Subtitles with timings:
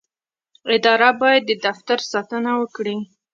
[0.75, 2.97] اداره باید د دې دفتر ساتنه وکړي.